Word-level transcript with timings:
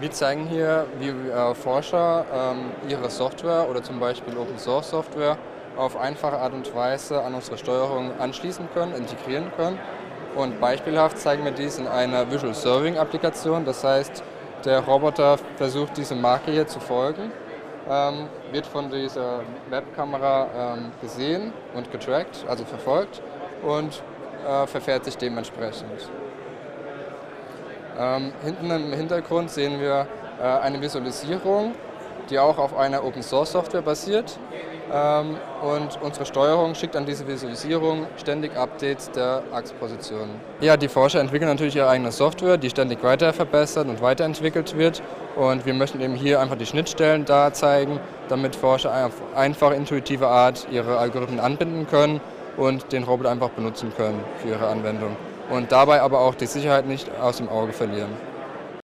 Wir 0.00 0.12
zeigen 0.12 0.46
hier, 0.46 0.86
wie 1.00 1.08
äh, 1.08 1.54
Forscher 1.54 2.24
ähm, 2.32 2.70
ihre 2.88 3.10
Software 3.10 3.68
oder 3.68 3.82
zum 3.82 3.98
Beispiel 3.98 4.36
Open 4.36 4.56
Source 4.56 4.90
Software 4.90 5.36
auf 5.76 5.96
einfache 5.96 6.38
Art 6.38 6.52
und 6.52 6.72
Weise 6.72 7.20
an 7.20 7.34
unsere 7.34 7.58
Steuerung 7.58 8.12
anschließen 8.20 8.68
können, 8.72 8.94
integrieren 8.94 9.50
können. 9.56 9.76
Und 10.36 10.60
beispielhaft 10.60 11.18
zeigen 11.18 11.44
wir 11.44 11.50
dies 11.50 11.78
in 11.78 11.88
einer 11.88 12.30
Visual 12.30 12.54
Serving 12.54 12.96
Applikation. 12.96 13.64
Das 13.64 13.82
heißt, 13.82 14.22
der 14.64 14.80
Roboter 14.80 15.36
versucht 15.56 15.96
diese 15.96 16.14
Marke 16.14 16.52
hier 16.52 16.68
zu 16.68 16.78
folgen, 16.78 17.32
ähm, 17.90 18.28
wird 18.52 18.66
von 18.66 18.90
dieser 18.90 19.40
Webkamera 19.68 20.76
ähm, 20.76 20.92
gesehen 21.02 21.52
und 21.74 21.90
getrackt, 21.90 22.44
also 22.48 22.64
verfolgt 22.64 23.20
und 23.64 24.00
äh, 24.46 24.64
verfährt 24.68 25.04
sich 25.04 25.16
dementsprechend. 25.16 26.08
Ähm, 27.98 28.32
hinten 28.44 28.70
im 28.70 28.92
Hintergrund 28.92 29.50
sehen 29.50 29.80
wir 29.80 30.06
äh, 30.40 30.44
eine 30.44 30.80
Visualisierung, 30.80 31.74
die 32.30 32.38
auch 32.38 32.58
auf 32.58 32.76
einer 32.76 33.04
Open 33.04 33.22
Source 33.22 33.52
Software 33.52 33.82
basiert. 33.82 34.38
Ähm, 34.92 35.36
und 35.62 36.00
unsere 36.00 36.24
Steuerung 36.24 36.74
schickt 36.74 36.94
an 36.96 37.04
diese 37.04 37.26
Visualisierung 37.26 38.06
ständig 38.16 38.56
Updates 38.56 39.10
der 39.10 39.42
Achspositionen. 39.52 40.36
Ja, 40.60 40.76
die 40.76 40.88
Forscher 40.88 41.20
entwickeln 41.20 41.48
natürlich 41.48 41.76
ihre 41.76 41.88
eigene 41.88 42.12
Software, 42.12 42.56
die 42.56 42.70
ständig 42.70 43.02
weiter 43.02 43.32
verbessert 43.32 43.88
und 43.88 44.00
weiterentwickelt 44.00 44.78
wird. 44.78 45.02
Und 45.36 45.66
wir 45.66 45.74
möchten 45.74 46.00
eben 46.00 46.14
hier 46.14 46.40
einfach 46.40 46.56
die 46.56 46.66
Schnittstellen 46.66 47.24
da 47.24 47.52
zeigen, 47.52 48.00
damit 48.28 48.56
Forscher 48.56 49.06
auf 49.06 49.14
einfach 49.34 49.72
intuitive 49.72 50.28
Art 50.28 50.68
ihre 50.70 50.98
Algorithmen 50.98 51.40
anbinden 51.40 51.86
können 51.88 52.20
und 52.56 52.92
den 52.92 53.02
Roboter 53.02 53.30
einfach 53.30 53.50
benutzen 53.50 53.92
können 53.96 54.20
für 54.40 54.48
ihre 54.48 54.68
Anwendung 54.68 55.16
und 55.50 55.72
dabei 55.72 56.02
aber 56.02 56.20
auch 56.20 56.34
die 56.34 56.46
Sicherheit 56.46 56.86
nicht 56.86 57.10
aus 57.20 57.38
dem 57.38 57.48
Auge 57.48 57.72
verlieren. 57.72 58.10